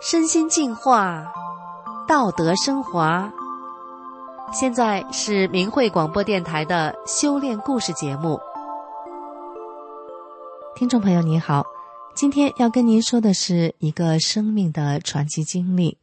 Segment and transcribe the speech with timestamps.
[0.00, 1.32] 身心净化，
[2.08, 3.32] 道德升华。
[4.52, 8.40] 现在是明慧广播电台的修炼故事节目。
[10.74, 11.64] 听众朋友，你好，
[12.14, 15.98] 今天要跟您说的是一个生命的传奇经历。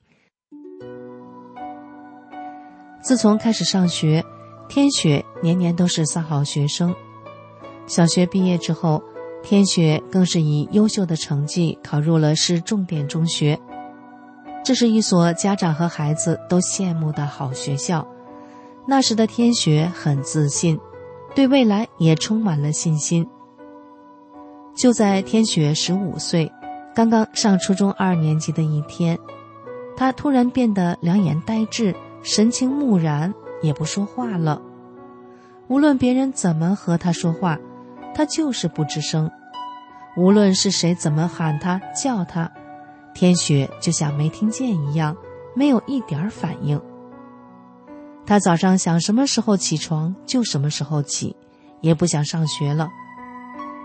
[3.01, 4.23] 自从开始上学，
[4.67, 6.93] 天雪年年都是三好学生。
[7.85, 9.01] 小学毕业之后，
[9.41, 13.57] 天雪更是以优秀的成绩考入了市重点中学。
[14.63, 18.05] 这是一所家长和孩子都羡慕的好学校。
[18.85, 20.77] 那时的天雪很自信，
[21.33, 23.25] 对未来也充满了信心。
[24.75, 26.51] 就在天雪十五岁，
[26.93, 29.17] 刚刚上初中二年级的一天，
[29.95, 34.61] 他突然变得两眼呆滞，神情木然，也不说话了。
[35.67, 37.57] 无论别人怎么和他说话，
[38.15, 39.29] 他就是不吱声。
[40.15, 42.51] 无论是谁怎么喊他叫他。
[43.13, 45.15] 天雪就像没听见一样，
[45.55, 46.81] 没有一点反应。
[48.25, 51.35] 他早上想什么时候起床就什么时候起，
[51.81, 52.89] 也不想上学了。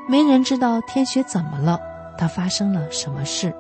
[0.09, 1.81] 没人知道天雪怎么了，
[2.19, 3.55] 他发生了什么事。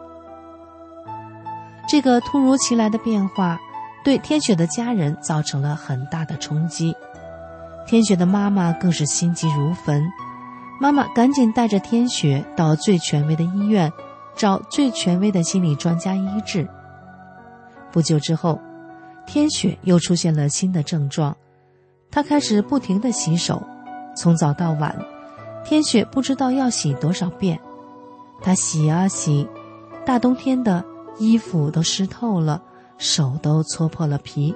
[1.88, 3.60] 这个突如其来的变化，
[4.04, 6.94] 对天雪的家人造成了很大的冲击。
[7.86, 10.02] 天雪的妈妈更是心急如焚，
[10.80, 13.92] 妈妈赶紧带着天雪到最权威的医院。
[14.34, 16.66] 找最权威的心理专家医治。
[17.92, 18.58] 不久之后，
[19.26, 21.36] 天雪又出现了新的症状，
[22.10, 23.62] 她开始不停的洗手，
[24.16, 24.96] 从早到晚，
[25.66, 27.60] 天雪不知道要洗多少遍。
[28.40, 29.46] 她洗啊洗，
[30.06, 30.82] 大冬天的
[31.18, 32.62] 衣服都湿透了，
[33.02, 34.54] 手都搓破了皮。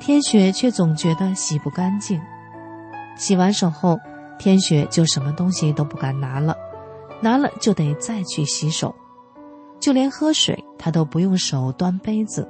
[0.00, 2.18] 天雪却总觉得洗不干净。
[3.18, 3.98] 洗完手后，
[4.38, 6.56] 天雪就什么东西都不敢拿了。
[7.20, 8.94] 拿了就得再去洗手，
[9.78, 12.48] 就连喝水，他都不用手端杯子，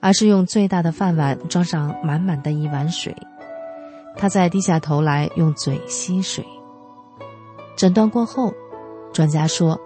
[0.00, 3.12] 而是用最大的饭碗装上满满的一碗水。
[4.16, 6.46] 他再低下头来用嘴吸水。
[7.76, 8.52] 诊断过后，
[9.12, 9.76] 专家说，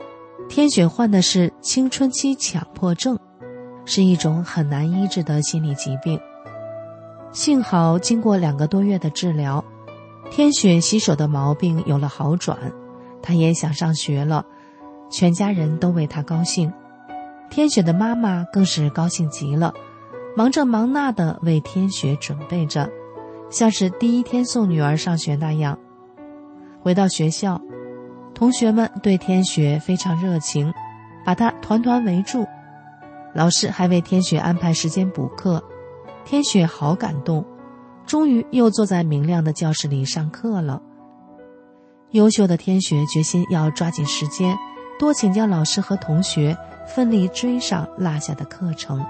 [0.48, 3.18] 天雪患的是青春期强迫症，
[3.92, 6.20] 是一种很难医治的心理疾病。
[7.32, 9.64] 幸好经过两个多月的治疗，
[10.30, 12.56] 天雪洗手的毛病有了好转。
[13.20, 14.46] 他也想上学了，
[15.10, 16.72] 全家人都为他高兴，
[17.50, 19.74] 天雪的妈妈更是高兴极了，
[20.36, 22.88] 忙着忙那的为天雪准备着，
[23.50, 25.76] 像是第一天送女儿上学那样。
[26.80, 27.60] 回到学校，
[28.34, 30.72] 同学们对天雪非常热情，
[31.26, 32.46] 把她团团围住，
[33.34, 35.62] 老师还为天雪安排时间补课，
[36.24, 37.44] 天雪好感动，
[38.06, 40.82] 终于又坐在明亮的教室里上课了。
[42.10, 44.56] 优秀的天雪决心要抓紧时间，
[44.98, 46.56] 多请教老师和同学，
[46.94, 49.04] 奋力追上落下的课程。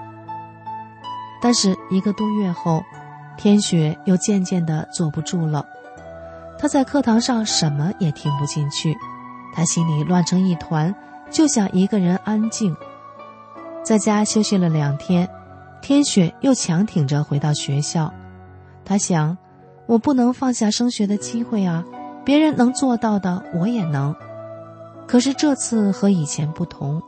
[1.41, 2.83] 但是一个多月后，
[3.37, 5.65] 天雪又渐渐的坐不住了。
[6.59, 8.95] 他在课堂上什么也听不进去，
[9.51, 10.93] 他心里乱成一团，
[11.31, 12.75] 就想一个人安静。
[13.83, 15.27] 在家休息了两天，
[15.81, 18.13] 天雪又强挺着回到学校。
[18.85, 19.37] 他想，
[19.87, 21.83] 我不能放下升学的机会啊。
[22.23, 24.15] 别人能做到的，我也能。
[25.07, 27.01] 可是这次和以前不同，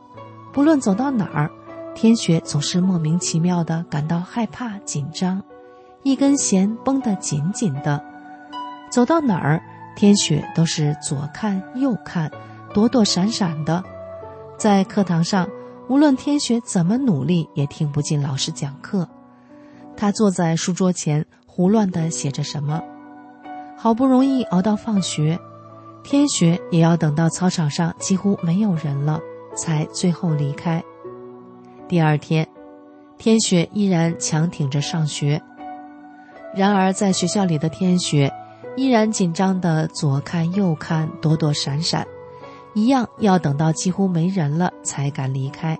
[0.52, 1.48] 不论走到哪儿，
[1.94, 5.40] 天雪总是莫名其妙的感到害怕、紧张，
[6.02, 8.02] 一根弦绷得紧紧的。
[8.90, 9.62] 走到哪儿，
[9.94, 12.28] 天雪都是左看右看，
[12.74, 13.82] 躲躲闪闪的。
[14.58, 15.48] 在课堂上，
[15.88, 19.08] 无论天雪怎么努力，也听不进老师讲课。
[19.96, 22.82] 他坐在书桌前，胡乱的写着什么。
[23.76, 25.38] 好不容易熬到放学，
[26.02, 29.20] 天雪也要等到操场上几乎没有人了，
[29.54, 30.82] 才最后离开。
[31.86, 32.48] 第二天，
[33.18, 35.42] 天雪依然强挺着上学。
[36.54, 38.32] 然而，在学校里的天雪，
[38.74, 42.06] 依然紧张的左看右看，躲躲闪闪，
[42.74, 45.78] 一样要等到几乎没人了才敢离开。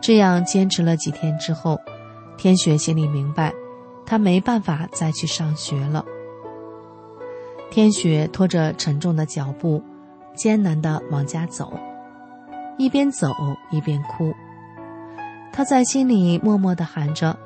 [0.00, 1.78] 这样坚持了几天之后，
[2.36, 3.52] 天雪心里明白，
[4.04, 6.04] 他没办法再去上学了。
[7.70, 9.82] 天雪拖着沉重的脚步，
[10.34, 11.72] 艰难地往家走，
[12.78, 13.32] 一边走
[13.70, 14.32] 一边哭。
[15.52, 17.36] 他在心里默默地喊着：“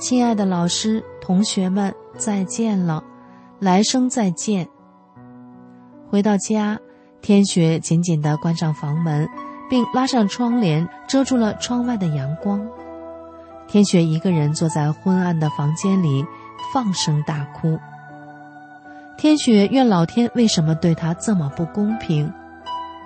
[0.00, 3.04] 亲爱的老师、同学们，再见了，
[3.58, 4.66] 来生再见。”
[6.10, 6.80] 回到家，
[7.22, 9.28] 天雪紧紧地关上房门，
[9.68, 12.66] 并拉上窗帘，遮住了窗外的阳光。
[13.68, 16.24] 天雪一个人坐在昏暗的房间里，
[16.72, 17.78] 放声大哭。
[19.16, 22.32] 天雪怨老天为什么对他这么不公平。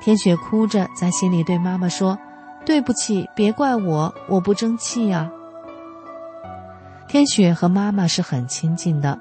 [0.01, 2.17] 天雪哭着在心里对妈妈说
[2.65, 5.31] ：“对不起，别怪我，我不争气呀。”
[7.09, 9.19] 天雪和妈妈是很亲近的，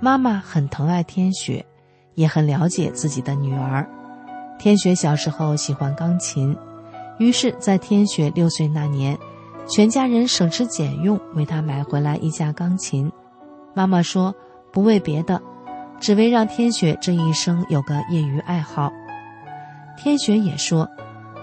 [0.00, 1.66] 妈妈很疼爱天雪，
[2.14, 3.86] 也很了解自己的女儿。
[4.58, 6.56] 天雪小时候喜欢钢琴，
[7.18, 9.16] 于是，在天雪六岁那年，
[9.68, 13.10] 全家人省吃俭用为她买回来一架钢琴。
[13.72, 14.34] 妈妈说
[14.72, 15.40] ：“不为别的。”
[16.00, 18.92] 只为让天雪这一生有个业余爱好，
[19.96, 20.88] 天雪也说，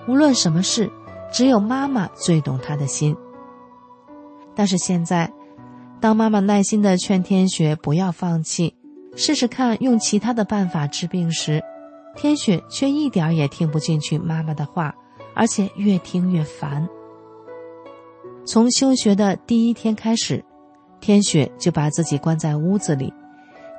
[0.07, 0.89] 无论什么事，
[1.29, 3.15] 只有妈妈最懂她的心。
[4.55, 5.29] 但是现在，
[5.99, 8.73] 当妈妈耐心的劝天雪不要放弃，
[9.17, 11.61] 试试看用其他的办法治病时，
[12.15, 14.95] 天雪却一点也听不进去妈妈的话，
[15.33, 16.87] 而且越听越烦。
[18.45, 20.43] 从休学的第一天开始，
[21.01, 23.13] 天雪就把自己关在屋子里。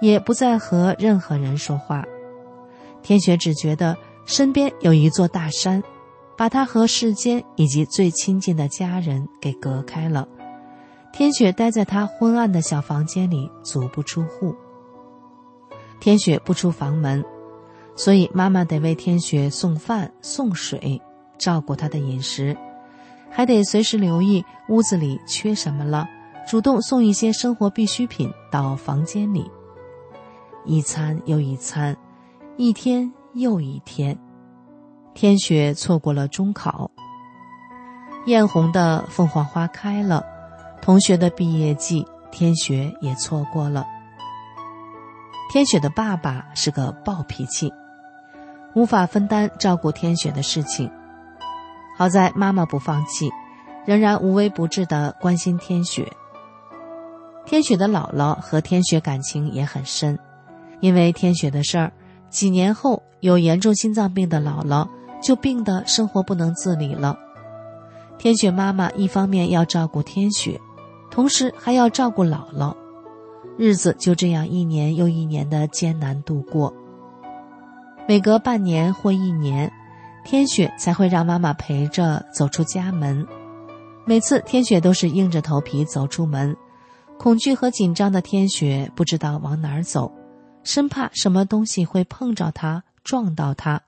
[0.02, 2.04] 也不再和任何人说话，
[3.02, 3.96] 天雪只觉得
[4.26, 5.82] 身边有一座大山，
[6.36, 10.28] 把她和世间以及最亲近的家人给隔开了。
[11.14, 14.54] 天雪待在她昏暗的小房间里，足不出户。
[15.98, 17.24] 天雪不出房门，
[17.96, 21.00] 所以妈妈得为天雪送饭、送水，
[21.38, 22.56] 照顾她的饮食，
[23.30, 26.06] 还得随时留意屋子里缺什么了，
[26.46, 29.50] 主动送一些生活必需品到房间里。
[30.64, 31.96] 一餐又一餐，
[32.56, 34.18] 一天又一天，
[35.14, 36.90] 天雪错过了中考。
[38.26, 40.24] 艳红的凤凰花开了，
[40.82, 43.86] 同学的毕业季，天雪也错过了。
[45.48, 47.72] 天雪的爸爸是个暴脾气，
[48.76, 50.90] 无法分担照顾天雪的事情。
[51.96, 53.30] 好在妈妈不放弃，
[53.86, 56.06] 仍然无微不至的关心天雪。
[57.46, 60.18] 天雪的姥姥和天雪感情也很深。
[60.80, 61.90] 因为天雪的事儿，
[62.28, 64.86] 几年后有严重心脏病的姥姥
[65.22, 67.18] 就病得生活不能自理了。
[68.18, 70.60] 天雪妈妈一方面要照顾天雪，
[71.10, 72.76] 同时还要照顾姥姥，
[73.56, 76.70] 日子就这样一年又一年的艰难度过。
[78.08, 79.72] 每隔半年或一年，
[80.24, 83.26] 天雪才会让妈妈陪着走出家门。
[84.04, 86.56] 每次天雪都是硬着头皮走出门，
[87.18, 90.12] 恐惧和紧张的天雪不知道往哪儿走。
[90.62, 93.82] 生怕什么东西会碰着她、撞到她，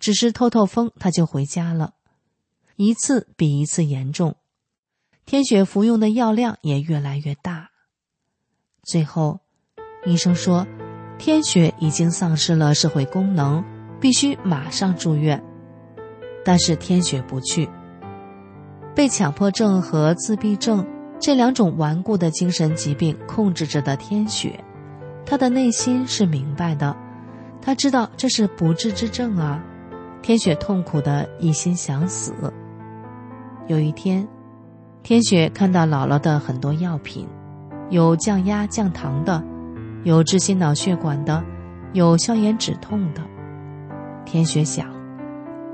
[0.00, 1.94] 只是透透风，他就回家了。
[2.74, 4.34] 一次比一次严重，
[5.24, 7.70] 天雪服用的药量也越来越大。
[8.82, 9.38] 最后，
[10.04, 10.66] 医生说，
[11.18, 13.62] 天雪已经丧失了社会功能，
[14.00, 15.42] 必须马上住院。
[16.44, 17.68] 但是天雪不去。
[18.94, 20.84] 被强迫症和自闭症
[21.18, 24.58] 这两种顽固的精神疾病控制着的天雪。
[25.24, 26.94] 他的内心是明白的，
[27.60, 29.62] 他知道这是不治之症啊。
[30.20, 32.32] 天雪痛苦的一心想死。
[33.68, 34.26] 有一天，
[35.02, 37.26] 天雪看到姥姥的很多药品，
[37.88, 39.42] 有降压降糖的，
[40.04, 41.44] 有治心脑血管的，
[41.92, 43.22] 有消炎止痛的。
[44.24, 44.86] 天雪想，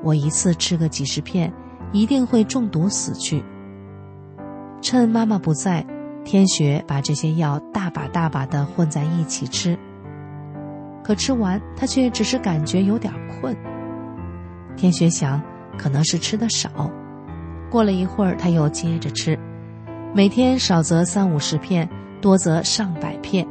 [0.03, 1.53] 我一次吃个几十片，
[1.93, 3.43] 一定会中毒死去。
[4.81, 5.85] 趁妈妈不在。
[6.25, 9.79] 天雪把这些药大把大把的混在一起吃，
[11.03, 13.57] 可吃完他却只是感觉有点困。
[14.77, 15.41] 天雪想，
[15.79, 16.69] 可能是吃的少。
[17.71, 19.39] 过了一会儿，他又接着吃，
[20.15, 21.89] 每天少则三五十片，
[22.21, 23.48] 多则上百片。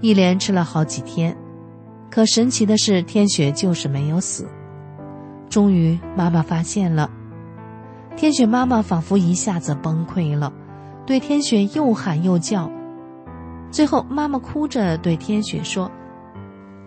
[0.00, 1.36] 一连吃了好几天，
[2.10, 4.46] 可神奇的是，天雪就是没有死。
[5.48, 7.10] 终于，妈妈发现了，
[8.16, 10.52] 天雪妈妈仿佛一下子崩溃了。
[11.06, 12.70] 对天雪又喊又叫，
[13.70, 15.90] 最后妈妈哭着对天雪说：“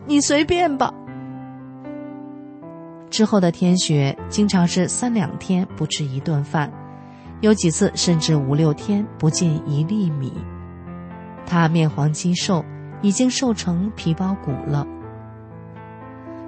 [0.05, 0.93] 你随便吧。”
[3.09, 6.71] 之后的天雪经常是三两天不吃一顿饭，
[7.41, 10.33] 有几次甚至五六天不进一粒米。
[11.45, 12.63] 她面黄肌瘦，
[13.01, 14.85] 已经瘦成皮包骨了。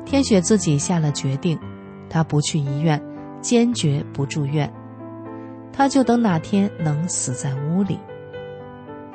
[0.05, 1.58] 天雪自己下了决定，
[2.10, 3.01] 她不去医院，
[3.41, 4.72] 坚决不住院。
[5.72, 8.00] 她就等哪天能死在屋里。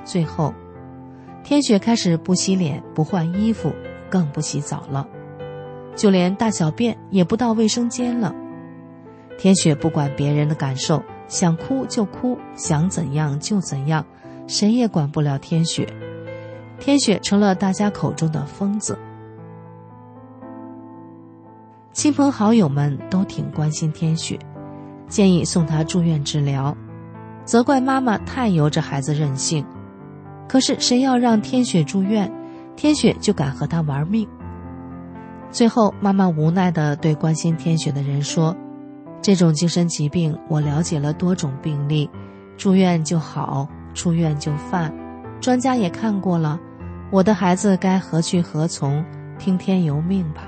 [0.04, 0.54] 最后，
[1.44, 3.72] 天雪开始不洗脸、不换衣服，
[4.08, 5.06] 更不洗澡了，
[5.94, 8.34] 就连大小便也不到卫生间了。
[9.36, 14.06] 天雪不管别人的感受，想哭就哭，想怎样就怎样，
[14.46, 15.86] 谁也管不了天雪。
[16.78, 18.98] 天雪成了大家口中的疯子。
[21.92, 24.38] 亲朋好友们都挺关心天雪。
[25.08, 26.76] 建议送她住院治疗，
[27.44, 29.64] 责怪妈妈太由着孩子任性。
[30.48, 32.32] 可是谁要让天雪住院，
[32.76, 34.28] 天雪就敢和他玩命。
[35.50, 38.54] 最后，妈妈无奈的对关心天雪的人说
[39.22, 42.10] ：“这种精神疾病，我了解了多种病例，
[42.56, 44.92] 住院就好，出院就犯，
[45.46, 46.58] 专家也看过了。
[47.12, 49.04] 我的孩子该何去何从？
[49.38, 50.42] 听天由命吧。”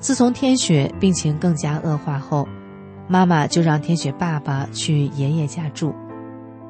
[0.00, 2.48] 自从天雪病情更加恶化后，
[3.06, 5.94] 妈妈就让天雪爸爸去爷爷家住。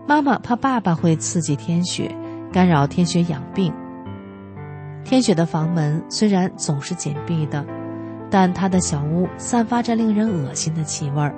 [0.06, 2.14] 妈妈怕爸爸会刺激天雪，
[2.52, 3.72] 干扰天雪养病。
[5.04, 7.64] 天雪的房门虽然总是紧闭的，
[8.28, 11.34] 但她的小屋散发着令人恶心的气味儿。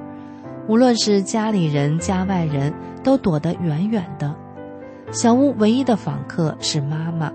[0.67, 4.35] 无论是家里人家外人，都躲得远远的。
[5.13, 7.33] 小屋唯一的访客是妈妈。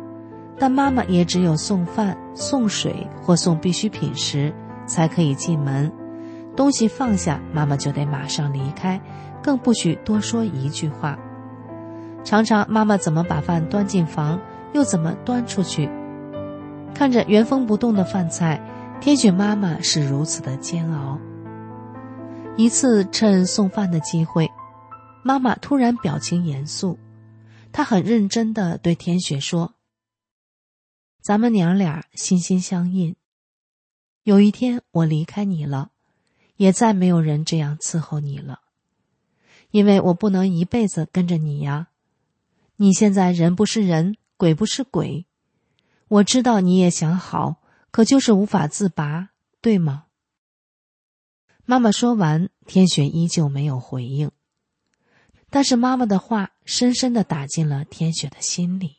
[0.58, 4.54] 但妈妈也只有送饭、送水或送必需品时
[4.86, 5.92] 才可以进门，
[6.56, 9.02] 东西放下，妈妈就得马上离开，
[9.44, 11.20] 更不许多说一句话。
[12.24, 14.40] 常常妈妈怎么把饭端进房，
[14.72, 15.90] 又怎么端出去，
[16.94, 18.62] 看着原封不动的饭菜，
[19.02, 21.20] 天雪妈妈是如此的煎熬。
[22.56, 24.50] 一次趁送饭的机会，
[25.22, 26.98] 妈妈突然表情严肃，
[27.76, 29.74] 他很认真地对天雪说。
[31.22, 33.18] 咱们娘俩心心相印。
[34.24, 35.92] 有一天我离开你了，
[36.56, 38.62] 也再没有人这样伺候你了，
[39.72, 41.90] 因为我不能一辈子跟着你呀。
[42.78, 45.26] 你现在人不是人，鬼不是鬼，
[46.08, 47.58] 我知道你也想好，
[47.92, 50.06] 可就是无法自拔，对吗？
[51.66, 54.32] 妈妈说完，天雪依旧没有回应，
[55.56, 58.98] 但是妈妈的话深深的打进了天雪的心里。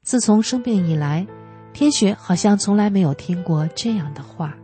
[0.00, 1.26] 自从生病以来，
[1.74, 4.56] 天雪好像从来没有听过这样的话。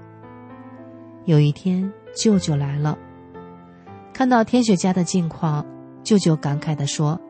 [1.27, 2.97] 有一天，舅舅来了，
[4.15, 5.63] 看到天雪家的境况，
[6.03, 7.21] 舅舅感慨地说：“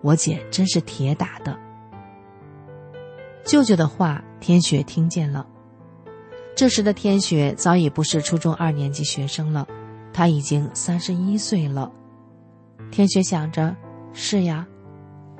[0.00, 1.58] 我姐真是铁打的。”
[3.44, 5.44] 舅舅的话，天雪听见了。
[6.54, 9.66] 这时的天雪早已不是初中二年级学生了，
[10.12, 11.90] 她已经三十一岁了。
[12.90, 13.74] 天雪想着
[14.12, 14.66] ：“是呀。”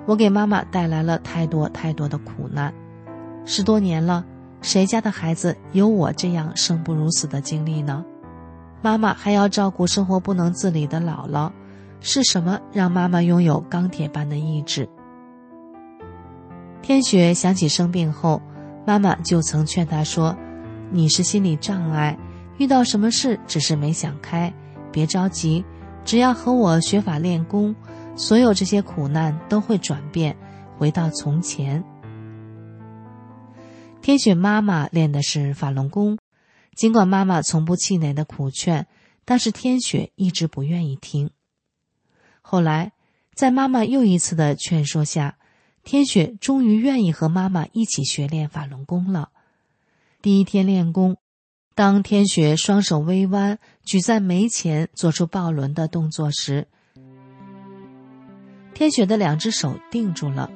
[0.07, 2.73] 我给妈妈带来了太多太多的苦难，
[3.45, 4.25] 十多年了，
[4.63, 8.05] 谁家的孩子有我这样生不如死的经历呢？
[8.83, 11.53] 妈妈还要照顾生活不能自理的姥姥，
[12.01, 14.89] 是什么让妈妈拥有钢铁般的意志？
[16.81, 18.41] 天雪想起生病后，
[18.87, 20.35] 妈妈就曾劝她说
[20.91, 22.19] ：“你是心理障碍，
[22.57, 24.53] 遇到什么事只是没想开，
[24.91, 25.63] 别着急，
[26.05, 27.75] 只要和我学法练功。”
[28.17, 30.37] 所有这些苦难都会转变，
[30.77, 31.83] 回到从前。
[34.03, 36.19] 天雪妈妈练的是法轮功，
[36.75, 38.87] 尽管妈妈从不气馁的苦劝，
[39.25, 41.31] 但是天雪一直不愿意听。
[42.43, 42.93] 后来，
[43.35, 45.39] 在妈妈又一次的劝说下，
[45.83, 49.31] 天雪终于愿意和妈妈一起学练法轮功了。
[50.21, 51.17] 第一天练功，
[51.75, 53.59] 当天雪双手微弯，
[53.91, 56.69] 举在眉前，做出抱轮的动作时。
[58.73, 60.49] 天雪的两只手定住了，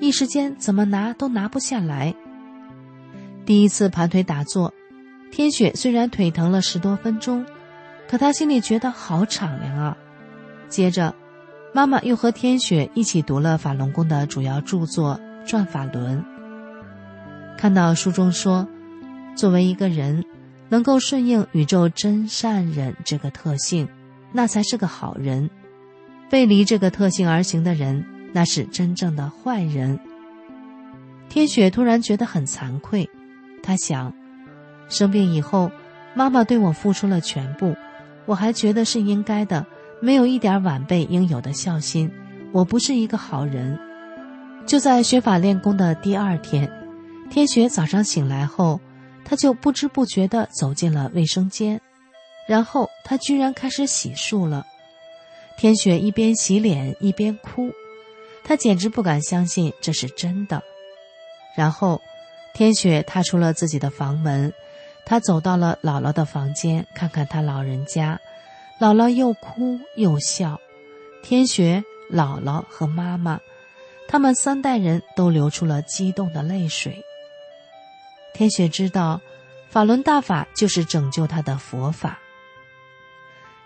[0.00, 2.16] 一时间怎么拿都拿不下来。
[3.46, 4.74] 第一次盘腿打坐，
[5.30, 7.46] 天雪虽然腿疼了十多分钟，
[8.08, 9.96] 可她心里觉得好敞亮啊。
[10.68, 11.14] 接着，
[11.72, 15.16] 妈妈又和天雪一起读了法轮功的主要著作
[15.48, 16.18] 《转法轮》。
[17.56, 18.66] 看到书中说，
[19.36, 20.24] 作为一个人，
[20.68, 23.88] 能够顺应宇宙真善忍这个特性，
[24.32, 25.48] 那才是个好人。
[26.30, 29.98] 背离这个特性而行的人，那是真正的坏人。
[31.28, 33.08] 天雪突然觉得很惭愧，
[33.62, 34.12] 他想：
[34.88, 35.70] 生病以后，
[36.14, 37.74] 妈妈对我付出了全部，
[38.26, 39.64] 我还觉得是应该的，
[40.00, 42.10] 没有一点晚辈应有的孝心，
[42.52, 43.78] 我不是一个好人。
[44.66, 46.70] 就在学法练功的第二天，
[47.30, 48.78] 天雪早上醒来后，
[49.28, 51.78] 他就不知不觉地走进了卫生间，
[52.46, 54.66] 然后他居然开始洗漱了。
[55.58, 57.70] 天雪一边洗脸一边哭，
[58.42, 60.62] 他简直不敢相信这是真的。
[61.54, 62.00] 然后，
[62.54, 64.50] 天雪踏出了自己的房门，
[65.04, 68.18] 他走到了姥姥的房间，看看她老人家。
[68.80, 70.58] 姥姥又哭又笑，
[71.22, 73.38] 天雪、姥姥和妈妈，
[74.08, 77.04] 他们三代人都流出了激动的泪水。
[78.38, 79.20] 天雪知道，
[79.68, 82.20] 法轮大法就是拯救她的佛法。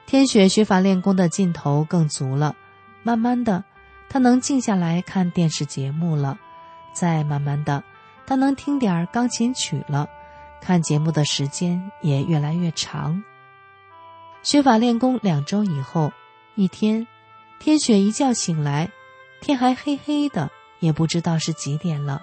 [0.07, 2.57] 天雪学法练功的劲头更足了，
[3.03, 3.65] 慢慢的，
[4.09, 6.39] 他能静下来看电视节目了；
[6.95, 7.85] 再慢慢的，
[8.27, 10.09] 他能听点钢琴曲了，
[10.63, 13.23] 看节目的时间也越来越长。
[14.43, 16.15] 学法练功两周以后，
[16.55, 17.07] 一天，
[17.59, 18.91] 天雪一觉醒来，
[19.43, 20.51] 天还黑黑的，
[20.81, 22.23] 也不知道是几点了。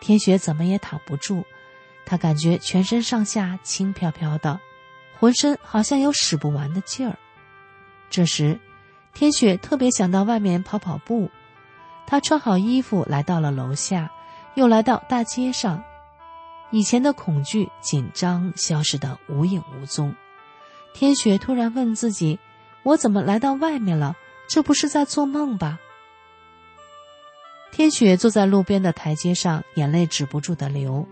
[0.00, 1.44] 天雪怎么也躺不住，
[2.06, 4.58] 他感觉全身上下轻飘飘的，
[5.18, 7.18] 浑身好像有使不完的劲儿。
[8.08, 8.58] 这时，
[9.12, 11.28] 天雪特别想到外面跑跑步，
[12.06, 14.10] 他穿好衣服来到了楼下，
[14.54, 15.82] 又来到大街上，
[16.70, 20.14] 以前的恐惧紧张消失得无影无踪。
[20.94, 22.38] 天雪突然问自己
[22.84, 24.14] ：“我怎么来到外面了？
[24.48, 25.80] 这不是在做梦吧？”
[27.72, 31.06] 天雪坐在路边的台阶上，眼泪止不住的流。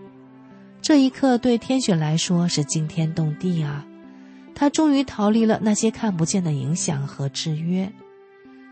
[0.85, 3.83] 这一刻对天雪来说是惊天动地啊！
[4.53, 7.91] 她终于逃离了那些看不见的影响和制约。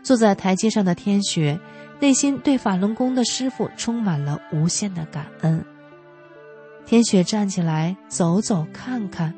[0.04, 1.58] 坐在台阶上的天雪，
[1.98, 5.64] 内心对法轮功的师傅充满了无限的感恩。
[6.86, 9.34] 天雪站起来，走走看看，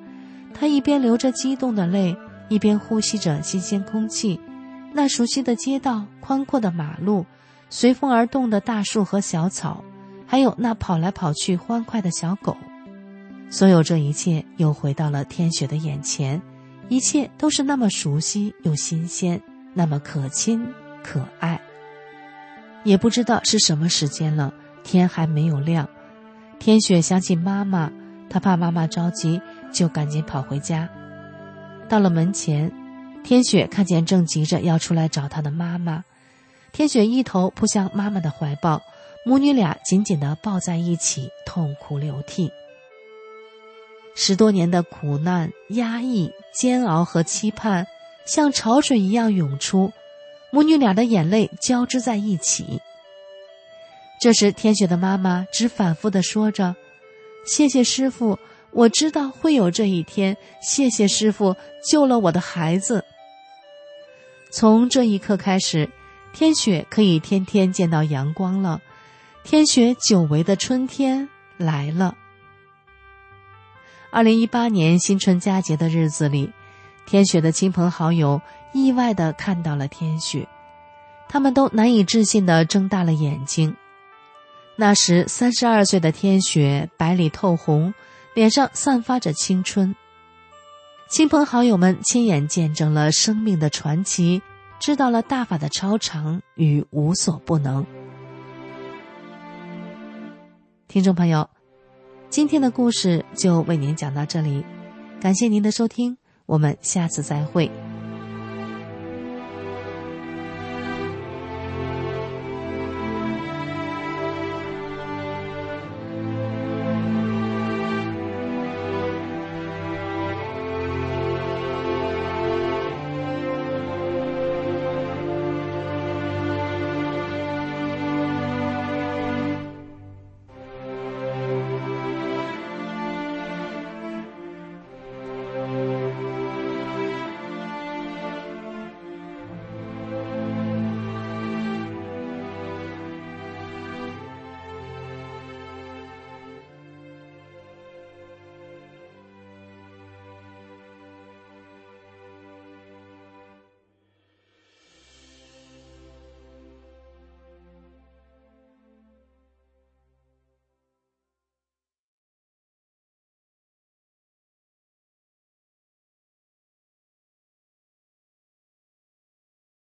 [0.52, 2.14] 她一边流着激动的泪，
[2.50, 4.38] 一边呼吸着新鲜空气，
[4.92, 7.24] 那熟悉的街道，宽阔的马路。
[7.70, 9.82] 随风而动的大树和小草，
[10.26, 12.56] 还有那跑来跑去欢快的小狗，
[13.48, 16.42] 所有这一切又回到了天雪的眼前，
[16.88, 19.40] 一切都是那么熟悉又新鲜，
[19.72, 20.66] 那么可亲
[21.02, 21.60] 可爱。
[22.82, 24.52] 也不知道是什么时间了，
[24.84, 25.88] 天还没有亮，
[26.58, 27.90] 天雪想起妈妈，
[28.28, 29.40] 她怕妈妈着急，
[29.72, 30.88] 就赶紧跑回家。
[31.88, 32.72] 到了门前，
[33.22, 36.04] 天雪看见正急着要出来找她的妈妈。
[36.72, 38.82] 天雪一头扑向妈妈的怀抱，
[39.28, 42.52] 母女俩紧紧地抱在一起，痛哭流涕。
[44.14, 47.84] 十多年的苦难、压抑、煎熬和期盼，
[48.24, 49.92] 像潮水一样涌出，
[50.52, 52.80] 母女俩的眼泪交织在一起。
[54.20, 56.76] 这时，天雪的妈妈只反复地说着
[57.44, 58.38] ：“谢谢师傅，
[58.70, 60.36] 我知道会有这一天。
[60.62, 61.56] 谢谢师傅，
[61.90, 63.04] 救了我的孩子。”
[64.52, 65.90] 从这一刻开始。
[66.32, 68.78] 天雪可以天天见到阳光了，
[69.48, 72.16] 天雪久违的春天来了。
[74.10, 76.50] 二零一八年新春佳节的日子里，
[77.06, 80.48] 天雪的亲朋好友意外的看到了天雪，
[81.28, 83.76] 他们都难以置信的睁大了眼睛。
[84.74, 87.94] 那时三十二岁的天雪白里透红，
[88.34, 89.94] 脸上散发着青春。
[91.08, 94.42] 亲朋好友们亲眼见证了生命的传奇。
[94.78, 97.86] 知道了大法的超常与无所不能。
[100.96, 101.46] 听众朋友，
[102.30, 104.64] 今天的故事就为您讲到这里，
[105.20, 107.70] 感谢您的收听，我们下次再会。